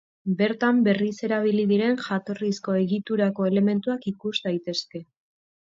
[0.37, 5.07] Bertan berriz erabili diren jatorrizko egiturako elementuak ikus daitezke.